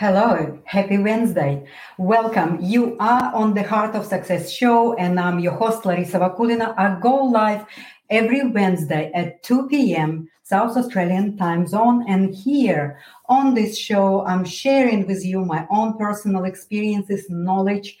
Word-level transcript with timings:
Hello, 0.00 0.56
happy 0.64 0.96
Wednesday. 0.96 1.66
Welcome. 1.98 2.60
You 2.60 2.96
are 3.00 3.34
on 3.34 3.52
the 3.52 3.64
Heart 3.64 3.96
of 3.96 4.06
Success 4.06 4.48
show, 4.48 4.94
and 4.94 5.18
I'm 5.18 5.40
your 5.40 5.54
host, 5.54 5.82
Larisa 5.82 6.20
Vakulina. 6.20 6.72
I 6.78 7.00
go 7.00 7.24
live 7.24 7.64
every 8.08 8.48
Wednesday 8.48 9.10
at 9.12 9.42
2 9.42 9.66
p.m. 9.66 10.28
South 10.44 10.76
Australian 10.76 11.36
time 11.36 11.66
zone. 11.66 12.04
And 12.06 12.32
here 12.32 13.00
on 13.28 13.54
this 13.54 13.76
show, 13.76 14.24
I'm 14.24 14.44
sharing 14.44 15.04
with 15.04 15.24
you 15.24 15.44
my 15.44 15.66
own 15.68 15.98
personal 15.98 16.44
experiences, 16.44 17.26
knowledge, 17.28 17.98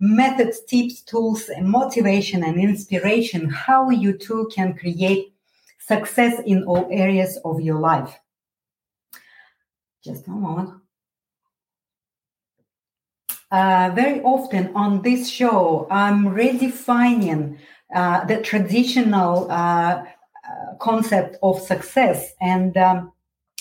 methods, 0.00 0.64
tips, 0.64 1.00
tools, 1.00 1.48
motivation, 1.60 2.42
and 2.42 2.58
inspiration, 2.58 3.50
how 3.50 3.90
you 3.90 4.18
too 4.18 4.50
can 4.52 4.74
create 4.74 5.32
success 5.78 6.42
in 6.44 6.64
all 6.64 6.88
areas 6.90 7.38
of 7.44 7.60
your 7.60 7.78
life. 7.78 8.18
Just 10.02 10.26
a 10.26 10.30
moment. 10.32 10.82
Uh, 13.50 13.92
very 13.94 14.20
often 14.22 14.74
on 14.74 15.02
this 15.02 15.28
show, 15.28 15.86
I'm 15.90 16.24
redefining 16.24 17.58
uh, 17.94 18.24
the 18.24 18.42
traditional 18.42 19.50
uh, 19.50 19.54
uh, 20.04 20.04
concept 20.80 21.36
of 21.42 21.60
success 21.60 22.32
and 22.40 22.76
um, 22.76 23.12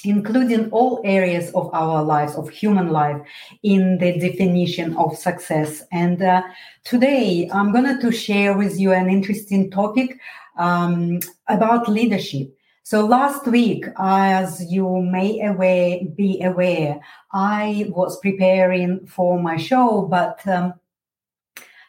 including 0.03 0.71
all 0.71 1.02
areas 1.03 1.52
of 1.53 1.70
our 1.73 2.03
lives, 2.03 2.35
of 2.35 2.49
human 2.49 2.90
life, 2.90 3.21
in 3.62 3.99
the 3.99 4.17
definition 4.20 4.95
of 4.98 5.16
success. 5.17 5.84
And 5.91 6.21
uh, 6.21 6.41
today, 6.84 7.49
I'm 7.54 7.71
going 7.71 7.99
to 7.99 8.12
share 8.12 8.57
with 8.57 8.79
you 8.79 8.91
an 8.91 9.07
interesting 9.07 9.70
topic 9.70 10.20
um, 10.57 11.20
about 11.48 11.87
leadership. 11.87 12.55
So 12.87 13.03
last 13.03 13.47
week, 13.47 13.87
as 13.97 14.63
you 14.71 15.01
may 15.01 15.41
aware, 15.41 16.01
be 16.15 16.39
aware, 16.43 16.99
I 17.33 17.87
was 17.89 18.19
preparing 18.19 19.07
for 19.07 19.41
my 19.41 19.57
show, 19.57 20.03
but 20.03 20.47
um, 20.47 20.75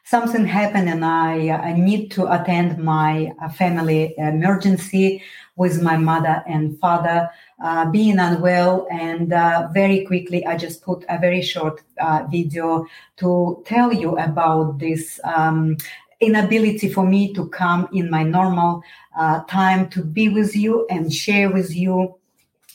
something 0.04 0.46
happened 0.46 0.88
and 0.88 1.04
I, 1.04 1.50
I, 1.50 1.74
need 1.74 2.12
to 2.12 2.32
attend 2.32 2.82
my 2.82 3.30
uh, 3.42 3.50
family 3.50 4.14
emergency 4.16 5.22
with 5.56 5.82
my 5.82 5.98
mother 5.98 6.42
and 6.48 6.78
father 6.78 7.28
uh, 7.62 7.90
being 7.90 8.18
unwell. 8.18 8.86
And 8.90 9.34
uh, 9.34 9.68
very 9.74 10.06
quickly, 10.06 10.46
I 10.46 10.56
just 10.56 10.80
put 10.80 11.04
a 11.10 11.18
very 11.18 11.42
short 11.42 11.82
uh, 12.00 12.24
video 12.30 12.86
to 13.18 13.62
tell 13.66 13.92
you 13.92 14.16
about 14.16 14.78
this 14.78 15.20
um, 15.24 15.76
inability 16.20 16.88
for 16.88 17.06
me 17.06 17.32
to 17.34 17.48
come 17.48 17.88
in 17.92 18.10
my 18.10 18.22
normal 18.22 18.82
uh, 19.18 19.42
time 19.44 19.88
to 19.90 20.02
be 20.02 20.28
with 20.28 20.56
you 20.56 20.86
and 20.88 21.12
share 21.12 21.50
with 21.50 21.74
you 21.74 22.18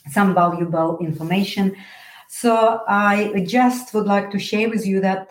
some 0.10 0.34
valuable 0.34 0.98
information. 1.00 1.76
So 2.30 2.82
I 2.88 3.44
just 3.48 3.94
would 3.94 4.06
like 4.06 4.32
to 4.32 4.40
share 4.40 4.70
with 4.70 4.86
you 4.86 5.02
that 5.02 5.30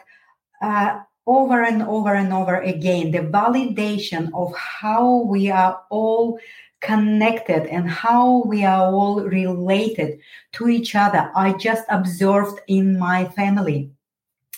uh, 0.60 1.00
over 1.26 1.62
and 1.62 1.82
over 1.82 2.14
and 2.14 2.32
over 2.32 2.60
again, 2.60 3.10
the 3.10 3.20
validation 3.20 4.30
of 4.34 4.54
how 4.56 5.22
we 5.22 5.50
are 5.50 5.80
all 5.90 6.38
connected 6.80 7.66
and 7.66 7.88
how 7.88 8.42
we 8.44 8.64
are 8.64 8.92
all 8.92 9.22
related 9.22 10.18
to 10.52 10.68
each 10.68 10.94
other. 10.94 11.30
I 11.34 11.52
just 11.52 11.84
observed 11.88 12.60
in 12.66 12.98
my 12.98 13.26
family. 13.26 13.90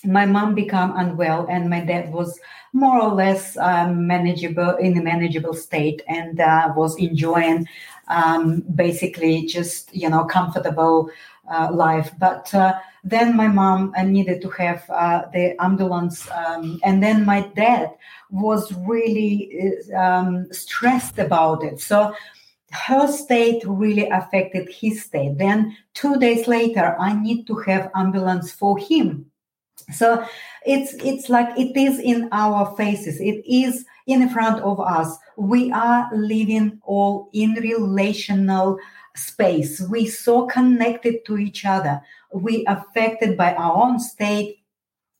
My 0.05 0.27
mom 0.27 0.55
became 0.55 0.93
unwell 0.97 1.47
and 1.49 1.71
my 1.71 1.81
dad 1.81 2.13
was 2.13 2.39
more 2.73 3.01
or 3.01 3.15
less 3.15 3.57
um, 3.57 4.07
manageable 4.07 4.77
in 4.77 4.97
a 4.99 5.03
manageable 5.03 5.55
state 5.55 6.03
and 6.09 6.41
uh, 6.41 6.73
was 6.75 6.97
enjoying 6.99 7.69
um, 8.09 8.61
basically 8.75 9.47
just 9.47 9.95
you 9.95 10.09
know 10.09 10.25
comfortable 10.25 11.11
uh, 11.51 11.71
life. 11.73 12.11
But 12.19 12.53
uh, 12.55 12.75
then 13.05 13.37
my 13.37 13.49
mom 13.49 13.93
uh, 13.97 14.03
needed 14.03 14.43
to 14.43 14.51
have 14.51 14.89
uh, 14.91 15.23
the 15.33 15.55
ambulance 15.63 16.29
um, 16.31 16.81
and 16.83 17.03
then 17.03 17.25
my 17.25 17.43
dad 17.55 17.91
was 18.31 18.73
really 18.87 19.77
um, 19.97 20.53
stressed 20.53 21.19
about 21.19 21.63
it. 21.63 21.81
So 21.81 22.15
her 22.71 23.07
state 23.07 23.63
really 23.67 24.09
affected 24.09 24.69
his 24.69 25.05
state. 25.05 25.37
Then 25.37 25.77
two 25.95 26.19
days 26.19 26.49
later 26.49 26.97
i 26.99 27.13
need 27.13 27.47
to 27.47 27.57
have 27.57 27.91
ambulance 27.95 28.51
for 28.51 28.79
him 28.79 29.31
so 29.95 30.25
it's 30.65 30.95
it's 30.95 31.29
like 31.29 31.57
it 31.59 31.77
is 31.77 31.99
in 31.99 32.29
our 32.33 32.75
faces. 32.77 33.21
It 33.21 33.43
is 33.47 33.85
in 34.07 34.29
front 34.29 34.63
of 34.63 34.81
us. 34.81 35.17
We 35.37 35.73
are 35.73 36.09
living 36.15 36.81
all 36.83 37.31
in 37.33 37.55
relational 37.55 38.79
space. 39.17 39.81
We 39.81 40.07
so 40.07 40.47
connected 40.47 41.25
to 41.27 41.39
each 41.39 41.65
other. 41.65 42.01
We 42.33 42.65
affected 42.67 43.37
by 43.37 43.55
our 43.55 43.75
own 43.75 43.99
state 43.99 44.59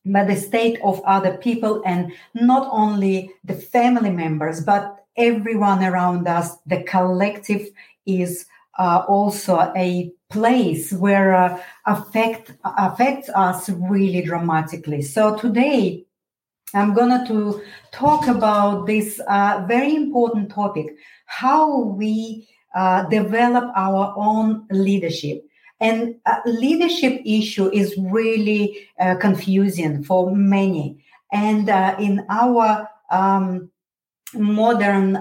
by 0.05 0.25
the 0.25 0.37
state 0.37 0.81
of 0.83 1.01
other 1.05 1.37
people 1.37 1.81
and 1.87 2.13
not 2.35 2.69
only 2.73 3.31
the 3.45 3.55
family 3.55 4.11
members 4.11 4.61
but 4.61 5.05
everyone 5.17 5.85
around 5.85 6.27
us. 6.27 6.57
The 6.67 6.83
collective 6.83 7.69
is 8.07 8.47
uh, 8.79 9.05
also 9.07 9.73
a 9.77 10.11
place 10.33 10.93
where 10.93 11.35
uh, 11.35 11.61
affect 11.87 12.53
affects 12.65 13.29
us 13.35 13.69
really 13.69 14.23
dramatically. 14.23 15.03
So 15.03 15.37
today, 15.37 16.05
I'm 16.75 16.95
going 16.95 17.27
to 17.27 17.63
talk 17.93 18.27
about 18.27 18.87
this 18.87 19.21
uh, 19.29 19.65
very 19.69 19.95
important 19.95 20.51
topic: 20.51 20.97
how 21.27 21.81
we 21.81 22.49
uh, 22.75 23.05
develop 23.09 23.71
our 23.77 24.15
own 24.17 24.67
leadership. 24.71 25.45
And 25.81 26.15
uh, 26.27 26.37
leadership 26.47 27.21
issue 27.27 27.69
is 27.73 27.95
really 27.99 28.89
uh, 28.99 29.17
confusing 29.17 30.05
for 30.05 30.35
many. 30.35 31.05
And 31.33 31.69
uh, 31.69 31.97
in 31.99 32.25
our 32.31 32.89
um, 33.11 33.71
modern 34.33 35.17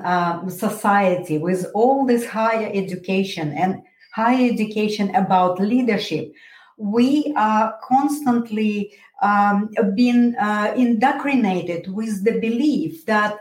society 0.50 1.38
with 1.40 1.66
all 1.74 2.06
this 2.06 2.26
higher 2.26 2.70
education 2.74 3.52
and 3.52 3.82
higher 4.12 4.50
education 4.52 5.14
about 5.16 5.60
leadership, 5.60 6.34
we 6.78 7.34
are 7.38 7.78
constantly 7.84 8.94
um, 9.22 9.70
being 9.96 10.36
uh, 10.36 10.74
indoctrinated 10.76 11.88
with 11.94 12.24
the 12.24 12.40
belief 12.40 13.06
that 13.06 13.40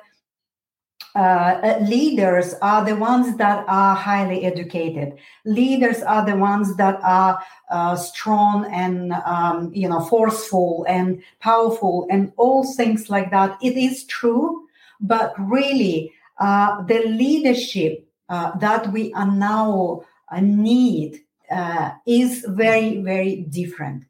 uh, 1.15 1.79
leaders 1.89 2.55
are 2.63 2.85
the 2.85 2.95
ones 2.95 3.37
that 3.37 3.65
are 3.67 3.97
highly 3.97 4.45
educated. 4.45 5.15
Leaders 5.45 6.03
are 6.03 6.25
the 6.25 6.37
ones 6.37 6.77
that 6.77 7.01
are 7.03 7.43
uh, 7.71 7.97
strong 7.97 8.71
and 8.73 9.13
um, 9.27 9.73
you 9.75 9.89
know 9.89 10.01
forceful 10.01 10.85
and 10.89 11.21
powerful 11.41 12.07
and 12.11 12.33
all 12.37 12.65
things 12.75 13.11
like 13.11 13.31
that. 13.31 13.59
It 13.61 13.77
is 13.77 14.05
true, 14.05 14.67
but 15.01 15.35
really 15.39 16.13
uh, 16.39 16.83
the 16.83 17.03
leadership 17.07 18.07
uh, 18.29 18.57
that 18.59 18.93
we 18.93 19.13
are 19.15 19.31
now 19.31 20.03
need 20.39 21.21
uh, 21.51 21.91
is 22.07 22.45
very, 22.49 22.99
very 22.99 23.43
different. 23.51 24.05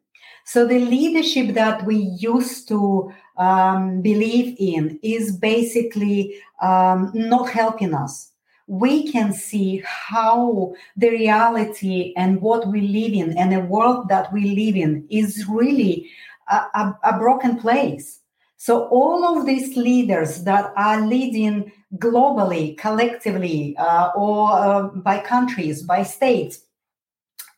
So 0.45 0.67
the 0.67 0.79
leadership 0.79 1.55
that 1.55 1.85
we 1.85 1.95
used 1.95 2.67
to 2.67 3.11
um, 3.37 4.01
believe 4.01 4.55
in 4.59 4.99
is 5.01 5.37
basically 5.37 6.35
um, 6.61 7.11
not 7.13 7.49
helping 7.49 7.93
us. 7.93 8.31
We 8.67 9.11
can 9.11 9.33
see 9.33 9.81
how 9.85 10.73
the 10.95 11.09
reality 11.09 12.13
and 12.15 12.41
what 12.41 12.67
we 12.67 12.81
live 12.81 13.13
in 13.13 13.37
and 13.37 13.51
the 13.51 13.61
world 13.61 14.09
that 14.09 14.31
we 14.31 14.55
live 14.55 14.75
in 14.75 15.07
is 15.09 15.45
really 15.47 16.09
a, 16.49 16.55
a, 16.55 16.99
a 17.03 17.17
broken 17.17 17.57
place. 17.57 18.19
So 18.57 18.87
all 18.89 19.25
of 19.25 19.45
these 19.45 19.75
leaders 19.75 20.43
that 20.43 20.71
are 20.77 21.01
leading 21.01 21.71
globally, 21.97 22.77
collectively, 22.77 23.75
uh, 23.77 24.11
or 24.15 24.51
uh, 24.51 24.81
by 24.83 25.19
countries, 25.19 25.83
by 25.83 26.03
states, 26.03 26.61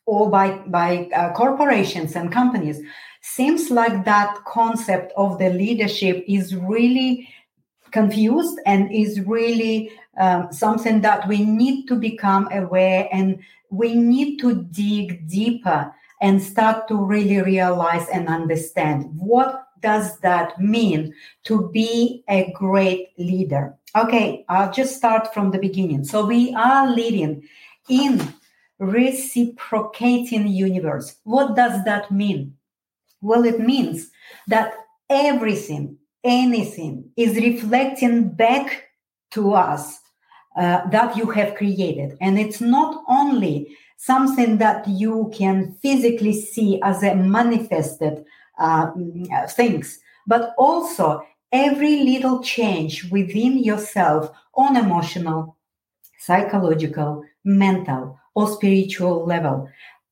or 0.06 0.30
by 0.30 0.58
by 0.66 1.08
uh, 1.14 1.32
corporations 1.32 2.16
and 2.16 2.32
companies, 2.32 2.80
seems 3.22 3.70
like 3.70 4.04
that 4.04 4.36
concept 4.44 5.12
of 5.16 5.38
the 5.38 5.50
leadership 5.50 6.24
is 6.28 6.54
really 6.54 7.28
confused 7.90 8.58
and 8.66 8.92
is 8.92 9.20
really 9.20 9.90
um, 10.18 10.52
something 10.52 11.00
that 11.00 11.26
we 11.28 11.44
need 11.44 11.86
to 11.86 11.94
become 11.94 12.48
aware 12.52 13.08
and 13.12 13.38
we 13.70 13.94
need 13.94 14.38
to 14.38 14.62
dig 14.64 15.26
deeper 15.28 15.92
and 16.20 16.42
start 16.42 16.88
to 16.88 16.96
really 16.96 17.40
realize 17.40 18.08
and 18.08 18.28
understand 18.28 19.10
what 19.14 19.63
does 19.84 20.18
that 20.20 20.58
mean 20.58 21.14
to 21.44 21.70
be 21.70 22.24
a 22.28 22.50
great 22.52 23.10
leader? 23.18 23.76
Okay, 23.94 24.44
I'll 24.48 24.72
just 24.72 24.96
start 24.96 25.32
from 25.32 25.50
the 25.50 25.58
beginning. 25.58 26.04
So 26.04 26.26
we 26.26 26.52
are 26.54 26.88
living 26.88 27.46
in 27.88 28.34
reciprocating 28.78 30.48
universe. 30.48 31.16
What 31.22 31.54
does 31.54 31.84
that 31.84 32.10
mean? 32.10 32.54
Well, 33.20 33.44
it 33.44 33.60
means 33.60 34.10
that 34.48 34.74
everything, 35.10 35.98
anything 36.24 37.10
is 37.16 37.36
reflecting 37.36 38.30
back 38.30 38.84
to 39.32 39.52
us 39.52 40.00
uh, 40.56 40.88
that 40.88 41.16
you 41.16 41.30
have 41.30 41.54
created. 41.54 42.16
And 42.20 42.38
it's 42.38 42.60
not 42.60 43.04
only 43.08 43.76
something 43.96 44.58
that 44.58 44.88
you 44.88 45.30
can 45.34 45.76
physically 45.82 46.32
see 46.32 46.80
as 46.82 47.02
a 47.02 47.14
manifested 47.14 48.24
uh, 48.58 48.90
things, 49.48 49.98
but 50.26 50.54
also 50.58 51.22
every 51.52 52.02
little 52.02 52.42
change 52.42 53.10
within 53.10 53.58
yourself 53.58 54.30
on 54.54 54.76
emotional, 54.76 55.56
psychological, 56.18 57.24
mental, 57.44 58.18
or 58.34 58.48
spiritual 58.48 59.24
level. 59.24 59.68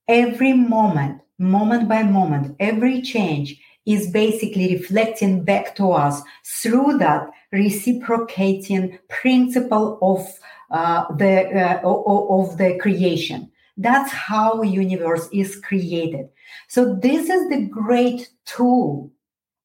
Every 0.09 0.53
moment, 0.53 1.23
moment 1.39 1.89
by 1.89 2.03
moment, 2.03 2.57
every 2.61 3.03
change 3.03 3.61
is 3.87 4.11
basically 4.11 4.77
reflecting 4.77 5.45
back 5.45 5.75
to 5.77 5.91
us 5.93 6.23
through 6.45 6.99
that 6.99 7.29
reciprocating 7.51 8.99
principle 9.09 9.99
of 10.01 10.27
uh, 10.71 11.13
the 11.17 11.45
uh, 11.55 11.81
of 11.85 12.57
the 12.59 12.79
creation. 12.79 13.52
That's 13.77 14.13
how 14.13 14.63
universe 14.63 15.29
is 15.33 15.57
created. 15.57 16.29
So 16.69 16.95
this 16.95 17.29
is 17.29 17.49
the 17.49 17.67
great 17.67 18.29
tool 18.45 19.11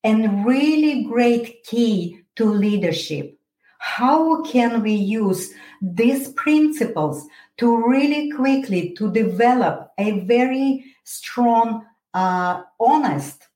and 0.04 0.46
really 0.46 1.04
great 1.04 1.64
key 1.64 2.22
to 2.38 2.46
leadership. 2.46 3.38
How 3.80 4.42
can 4.44 4.82
we 4.82 4.94
use 4.94 5.52
these 5.82 6.30
principles 6.30 7.28
to 7.58 7.88
really 7.88 8.32
quickly 8.32 8.94
to 8.98 9.12
develop 9.12 9.92
a 9.98 10.22
very 10.22 10.86
strong, 11.04 11.86
uh, 12.14 12.64
honest, 12.80 13.48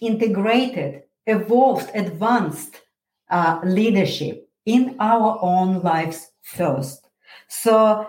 integrated, 0.00 1.02
evolved, 1.26 1.90
advanced 1.94 2.82
uh, 3.30 3.60
leadership 3.64 4.48
in 4.64 4.96
our 5.00 5.38
own 5.42 5.80
lives 5.82 6.28
first. 6.42 7.08
So 7.48 8.06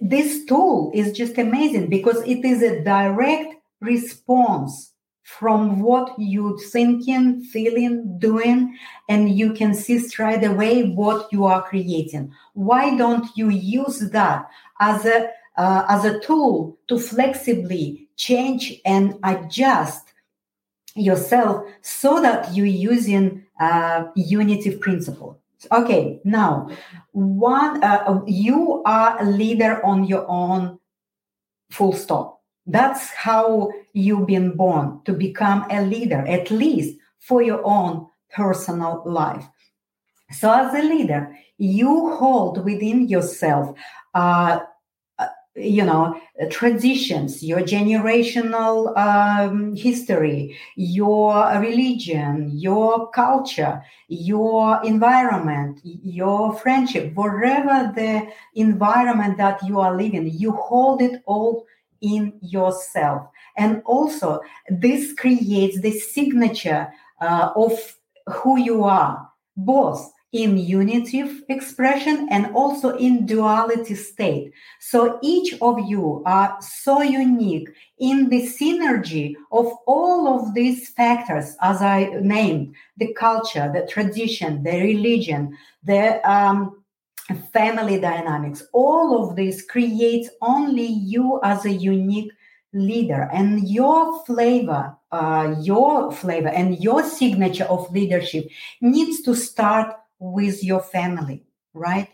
this 0.00 0.44
tool 0.44 0.90
is 0.94 1.12
just 1.12 1.38
amazing 1.38 1.88
because 1.88 2.22
it 2.22 2.44
is 2.44 2.62
a 2.62 2.82
direct 2.82 3.54
response 3.80 4.92
from 5.22 5.80
what 5.80 6.14
you're 6.18 6.58
thinking, 6.58 7.42
feeling, 7.44 8.18
doing, 8.18 8.76
and 9.08 9.36
you 9.36 9.52
can 9.52 9.74
see 9.74 9.98
straight 9.98 10.44
away 10.44 10.90
what 10.90 11.32
you 11.32 11.44
are 11.44 11.62
creating. 11.62 12.30
Why 12.52 12.96
don't 12.96 13.26
you 13.34 13.48
use 13.48 14.00
that 14.10 14.46
as 14.80 15.04
a 15.06 15.30
uh, 15.56 15.86
as 15.88 16.04
a 16.04 16.18
tool 16.20 16.76
to 16.88 16.98
flexibly 16.98 18.08
change 18.16 18.80
and 18.84 19.14
adjust 19.22 20.12
yourself 20.96 21.64
so 21.80 22.20
that 22.20 22.54
you're 22.54 22.66
using 22.66 23.44
uh, 23.60 24.04
unitive 24.16 24.80
principle? 24.80 25.40
Okay, 25.72 26.20
now 26.24 26.68
one 27.12 27.82
uh, 27.82 28.20
you 28.26 28.82
are 28.84 29.20
a 29.20 29.24
leader 29.24 29.84
on 29.84 30.04
your 30.04 30.26
own. 30.28 30.78
Full 31.70 31.92
stop. 31.92 32.42
That's 32.66 33.10
how 33.12 33.70
you've 33.92 34.26
been 34.26 34.56
born 34.56 35.00
to 35.04 35.12
become 35.12 35.66
a 35.70 35.82
leader, 35.82 36.24
at 36.26 36.50
least 36.50 36.98
for 37.18 37.42
your 37.42 37.60
own 37.64 38.06
personal 38.32 39.02
life. 39.04 39.44
So, 40.30 40.52
as 40.52 40.74
a 40.74 40.82
leader, 40.82 41.36
you 41.58 42.14
hold 42.14 42.64
within 42.64 43.08
yourself 43.08 43.76
uh, 44.14 44.60
you 45.56 45.84
know 45.84 46.20
traditions 46.50 47.42
your 47.42 47.60
generational 47.60 48.96
um, 48.96 49.74
history 49.76 50.56
your 50.74 51.46
religion 51.60 52.50
your 52.52 53.08
culture 53.10 53.80
your 54.08 54.84
environment 54.84 55.80
your 55.84 56.52
friendship 56.56 57.14
whatever 57.14 57.92
the 57.94 58.26
environment 58.54 59.36
that 59.38 59.62
you 59.64 59.78
are 59.78 59.96
living 59.96 60.28
you 60.28 60.50
hold 60.50 61.00
it 61.00 61.22
all 61.26 61.64
in 62.04 62.34
yourself. 62.42 63.26
And 63.56 63.82
also 63.84 64.40
this 64.68 65.12
creates 65.14 65.80
the 65.80 65.92
signature 65.92 66.92
uh, 67.20 67.50
of 67.56 67.96
who 68.26 68.58
you 68.58 68.84
are 68.84 69.28
both 69.56 70.12
in 70.34 70.58
unitive 70.58 71.44
expression 71.48 72.26
and 72.28 72.52
also 72.56 72.96
in 72.96 73.24
duality 73.24 73.94
state. 73.94 74.52
So 74.80 75.20
each 75.22 75.54
of 75.62 75.78
you 75.88 76.24
are 76.26 76.58
so 76.60 77.02
unique 77.02 77.68
in 77.98 78.28
the 78.30 78.42
synergy 78.42 79.36
of 79.52 79.72
all 79.86 80.26
of 80.26 80.52
these 80.52 80.88
factors, 80.88 81.56
as 81.62 81.80
I 81.80 82.10
named 82.20 82.74
the 82.96 83.14
culture, 83.14 83.70
the 83.72 83.86
tradition, 83.86 84.64
the 84.64 84.80
religion, 84.82 85.56
the 85.84 86.20
um, 86.28 86.82
family 87.52 88.00
dynamics. 88.00 88.64
All 88.72 89.22
of 89.22 89.36
this 89.36 89.64
creates 89.64 90.28
only 90.42 90.86
you 90.86 91.38
as 91.44 91.64
a 91.64 91.70
unique 91.72 92.32
leader 92.72 93.30
and 93.32 93.68
your 93.68 94.24
flavor 94.24 94.96
uh, 95.12 95.54
your 95.60 96.10
flavor 96.10 96.48
and 96.48 96.82
your 96.82 97.04
signature 97.04 97.66
of 97.66 97.88
leadership 97.92 98.48
needs 98.80 99.22
to 99.22 99.32
start 99.32 99.94
with 100.24 100.64
your 100.64 100.80
family, 100.80 101.44
right? 101.74 102.08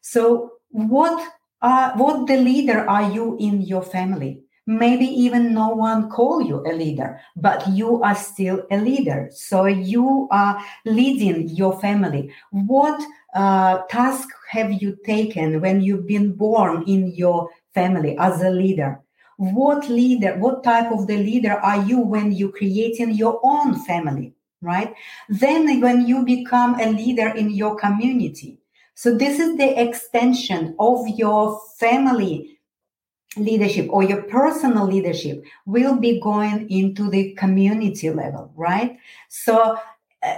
So 0.00 0.52
what 0.70 1.20
are 1.60 1.92
what 1.96 2.26
the 2.26 2.36
leader 2.36 2.88
are 2.88 3.10
you 3.10 3.36
in 3.38 3.60
your 3.62 3.82
family? 3.82 4.42
Maybe 4.66 5.06
even 5.06 5.52
no 5.52 5.68
one 5.70 6.10
call 6.10 6.42
you 6.42 6.62
a 6.64 6.72
leader, 6.72 7.20
but 7.36 7.68
you 7.68 8.02
are 8.02 8.14
still 8.14 8.62
a 8.70 8.78
leader. 8.78 9.28
So 9.32 9.64
you 9.66 10.28
are 10.30 10.62
leading 10.86 11.48
your 11.48 11.78
family. 11.80 12.32
What 12.50 13.02
uh, 13.34 13.82
task 13.90 14.28
have 14.50 14.72
you 14.72 14.96
taken 15.04 15.60
when 15.60 15.80
you've 15.80 16.06
been 16.06 16.32
born 16.32 16.84
in 16.86 17.08
your 17.08 17.48
family 17.74 18.16
as 18.18 18.42
a 18.42 18.50
leader? 18.50 19.00
What 19.38 19.88
leader, 19.88 20.36
what 20.38 20.62
type 20.62 20.92
of 20.92 21.06
the 21.06 21.16
leader 21.16 21.54
are 21.54 21.82
you 21.84 21.98
when 21.98 22.30
you're 22.32 22.52
creating 22.52 23.14
your 23.14 23.40
own 23.42 23.74
family? 23.84 24.34
Right? 24.62 24.94
Then 25.28 25.80
when 25.80 26.06
you 26.06 26.24
become 26.24 26.78
a 26.80 26.90
leader 26.90 27.28
in 27.28 27.50
your 27.50 27.76
community. 27.76 28.58
So 28.94 29.16
this 29.16 29.38
is 29.38 29.56
the 29.56 29.80
extension 29.80 30.74
of 30.78 31.08
your 31.08 31.60
family 31.78 32.58
leadership 33.36 33.86
or 33.90 34.02
your 34.02 34.22
personal 34.24 34.86
leadership 34.86 35.42
will 35.64 35.96
be 35.96 36.20
going 36.20 36.68
into 36.70 37.08
the 37.08 37.32
community 37.34 38.10
level, 38.10 38.52
right? 38.56 38.98
So, 39.28 39.78
uh, 40.22 40.36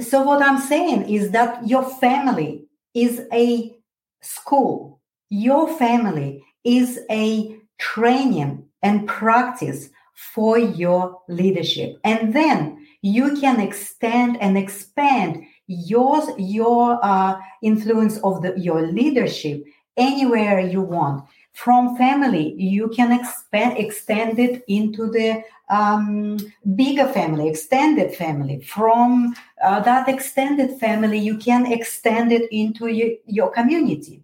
so 0.00 0.22
what 0.22 0.42
I'm 0.42 0.58
saying 0.58 1.08
is 1.08 1.30
that 1.30 1.66
your 1.68 1.84
family 1.84 2.64
is 2.94 3.22
a 3.32 3.74
school. 4.20 5.00
Your 5.28 5.76
family 5.78 6.44
is 6.64 7.00
a 7.10 7.56
training 7.78 8.64
and 8.82 9.06
practice 9.06 9.90
for 10.34 10.58
your 10.58 11.20
leadership. 11.28 11.98
And 12.04 12.32
then 12.32 12.86
you 13.02 13.36
can 13.40 13.60
extend 13.60 14.40
and 14.40 14.56
expand 14.56 15.42
your 15.66 16.22
your 16.38 16.98
uh, 17.02 17.38
influence 17.62 18.18
of 18.18 18.42
the 18.42 18.54
your 18.58 18.86
leadership 18.86 19.64
anywhere 19.96 20.60
you 20.60 20.80
want. 20.80 21.24
From 21.52 21.96
family 21.96 22.54
you 22.56 22.88
can 22.88 23.12
expand 23.12 23.76
extend 23.76 24.38
it 24.38 24.62
into 24.68 25.10
the 25.10 25.42
um, 25.68 26.38
bigger 26.76 27.08
family 27.08 27.48
extended 27.48 28.14
family. 28.14 28.60
From 28.62 29.34
uh, 29.62 29.80
that 29.80 30.08
extended 30.08 30.78
family 30.78 31.18
you 31.18 31.36
can 31.36 31.70
extend 31.70 32.32
it 32.32 32.48
into 32.52 32.86
your, 32.86 33.10
your 33.26 33.50
community 33.50 34.21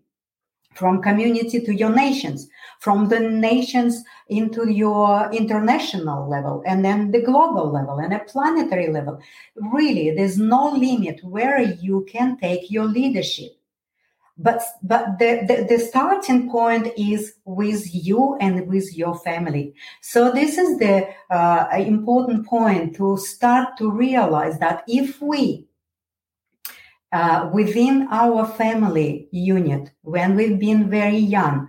from 0.78 1.02
community 1.02 1.60
to 1.60 1.74
your 1.74 1.94
nations 1.94 2.48
from 2.78 3.08
the 3.08 3.20
nations 3.20 4.04
into 4.28 4.70
your 4.70 5.30
international 5.32 6.28
level 6.28 6.62
and 6.66 6.84
then 6.84 7.10
the 7.10 7.22
global 7.22 7.70
level 7.72 7.98
and 7.98 8.12
a 8.12 8.20
planetary 8.20 8.88
level. 8.88 9.20
Really, 9.56 10.10
there's 10.12 10.38
no 10.38 10.70
limit 10.70 11.20
where 11.24 11.60
you 11.60 12.06
can 12.08 12.36
take 12.38 12.70
your 12.70 12.84
leadership. 12.84 13.52
But, 14.40 14.62
but 14.84 15.18
the, 15.18 15.44
the, 15.48 15.66
the 15.68 15.80
starting 15.80 16.48
point 16.48 16.92
is 16.96 17.34
with 17.44 17.92
you 17.92 18.36
and 18.40 18.68
with 18.68 18.96
your 18.96 19.18
family. 19.18 19.74
So 20.00 20.30
this 20.30 20.56
is 20.56 20.78
the 20.78 21.08
uh, 21.28 21.66
important 21.72 22.46
point 22.46 22.94
to 22.96 23.16
start 23.16 23.76
to 23.78 23.90
realize 23.90 24.60
that 24.60 24.84
if 24.86 25.20
we 25.20 25.67
uh, 27.12 27.50
within 27.52 28.08
our 28.10 28.46
family 28.46 29.28
unit, 29.30 29.90
when 30.02 30.36
we've 30.36 30.58
been 30.58 30.90
very 30.90 31.16
young, 31.18 31.68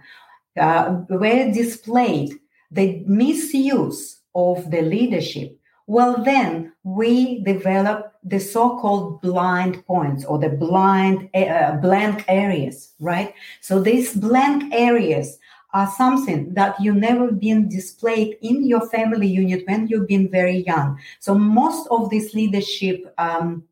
uh, 0.60 1.01
were 1.10 1.51
displayed 1.51 2.34
the 2.72 3.03
misuse 3.08 4.22
of 4.36 4.69
the 4.69 4.81
leadership, 4.81 5.58
well, 5.88 6.24
then 6.24 6.74
we 6.84 7.43
develop 7.43 8.13
the 8.24 8.39
so-called 8.39 9.22
blind 9.22 9.84
points 9.88 10.24
or 10.24 10.38
the 10.38 10.50
blind 10.50 11.29
uh, 11.34 11.77
blank 11.77 12.25
areas, 12.27 12.93
right? 13.00 13.34
So 13.62 13.81
these 13.81 14.13
blank 14.13 14.72
areas 14.74 15.39
are 15.74 15.91
something 15.98 16.53
that 16.53 16.79
you 16.79 16.93
never 16.93 17.31
been 17.31 17.69
displayed 17.69 18.38
in 18.41 18.67
your 18.67 18.88
family 18.89 19.27
unit 19.27 19.63
when 19.67 19.88
you've 19.88 20.08
been 20.08 20.29
very 20.29 20.58
young. 20.58 21.00
So 21.19 21.34
most 21.36 21.88
of 21.89 22.10
this 22.10 22.34
leadership 22.34 23.12
um, 23.17 23.63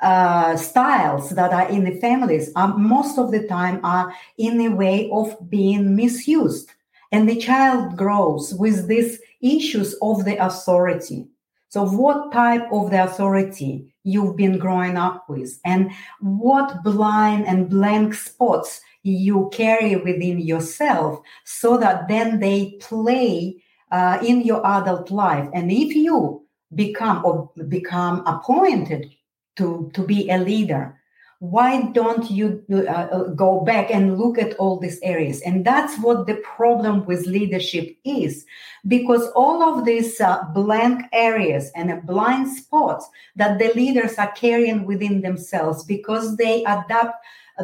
uh, 0.00 0.56
styles 0.56 1.30
that 1.30 1.52
are 1.52 1.68
in 1.68 1.84
the 1.84 1.98
families 2.00 2.50
are 2.54 2.76
most 2.76 3.18
of 3.18 3.30
the 3.30 3.46
time 3.46 3.80
are 3.82 4.12
in 4.38 4.60
a 4.60 4.74
way 4.74 5.10
of 5.10 5.36
being 5.48 5.96
misused. 5.96 6.72
And 7.12 7.28
the 7.28 7.36
child 7.36 7.96
grows 7.96 8.52
with 8.54 8.88
these 8.88 9.20
issues 9.40 9.94
of 10.02 10.24
the 10.24 10.36
authority. 10.44 11.26
So 11.68 11.86
what 11.86 12.32
type 12.32 12.66
of 12.72 12.90
the 12.90 13.04
authority 13.04 13.92
you've 14.04 14.36
been 14.36 14.58
growing 14.58 14.96
up 14.96 15.28
with? 15.28 15.58
And 15.64 15.90
what 16.20 16.82
blind 16.82 17.46
and 17.46 17.68
blank 17.68 18.14
spots 18.14 18.80
you 19.02 19.50
carry 19.52 19.96
within 19.96 20.40
yourself 20.40 21.20
so 21.44 21.76
that 21.78 22.08
then 22.08 22.40
they 22.40 22.76
play 22.80 23.62
uh, 23.90 24.18
in 24.24 24.42
your 24.42 24.66
adult 24.66 25.10
life? 25.10 25.48
And 25.54 25.70
if 25.70 25.94
you 25.94 26.46
become 26.74 27.24
or 27.24 27.50
become 27.68 28.26
appointed 28.26 29.10
to, 29.56 29.90
to 29.94 30.02
be 30.02 30.30
a 30.30 30.38
leader. 30.38 31.00
Why 31.38 31.82
don't 31.92 32.30
you 32.30 32.64
uh, 32.72 32.76
uh, 32.88 33.24
go 33.28 33.60
back 33.60 33.90
and 33.90 34.18
look 34.18 34.38
at 34.38 34.54
all 34.54 34.78
these 34.78 34.98
areas? 35.02 35.42
And 35.42 35.66
that's 35.66 35.98
what 35.98 36.26
the 36.26 36.36
problem 36.36 37.04
with 37.04 37.26
leadership 37.26 37.94
is 38.04 38.46
because 38.88 39.28
all 39.36 39.62
of 39.62 39.84
these 39.84 40.18
uh, 40.18 40.44
blank 40.54 41.02
areas 41.12 41.70
and 41.76 42.06
blind 42.06 42.48
spots 42.48 43.06
that 43.36 43.58
the 43.58 43.70
leaders 43.74 44.14
are 44.16 44.32
carrying 44.32 44.86
within 44.86 45.20
themselves 45.20 45.84
because 45.84 46.36
they 46.38 46.64
adapt 46.64 47.22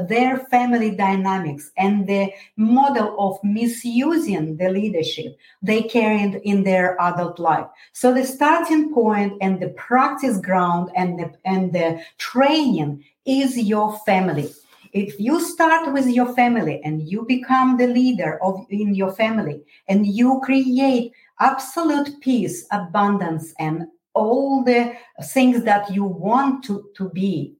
their 0.08 0.38
family 0.38 0.90
dynamics 0.90 1.70
and 1.76 2.06
the 2.06 2.32
model 2.56 3.14
of 3.18 3.38
misusing 3.42 4.56
the 4.56 4.68
leadership 4.70 5.36
they 5.60 5.82
carried 5.82 6.40
in 6.44 6.64
their 6.64 7.00
adult 7.00 7.38
life. 7.38 7.66
So 7.92 8.14
the 8.14 8.24
starting 8.24 8.92
point 8.92 9.34
and 9.40 9.60
the 9.60 9.70
practice 9.70 10.38
ground 10.38 10.90
and 10.96 11.18
the, 11.18 11.32
and 11.44 11.72
the 11.72 12.02
training 12.18 13.04
is 13.24 13.56
your 13.58 13.98
family. 14.00 14.52
If 14.92 15.18
you 15.18 15.40
start 15.40 15.92
with 15.92 16.06
your 16.06 16.34
family 16.34 16.80
and 16.84 17.02
you 17.02 17.24
become 17.26 17.78
the 17.78 17.86
leader 17.86 18.38
of 18.42 18.66
in 18.68 18.94
your 18.94 19.12
family 19.12 19.62
and 19.88 20.06
you 20.06 20.40
create 20.44 21.12
absolute 21.40 22.20
peace, 22.20 22.66
abundance, 22.70 23.54
and 23.58 23.86
all 24.14 24.62
the 24.62 24.94
things 25.24 25.64
that 25.64 25.90
you 25.90 26.04
want 26.04 26.62
to, 26.64 26.90
to 26.96 27.08
be 27.10 27.54